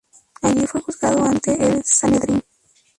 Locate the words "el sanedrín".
1.63-2.41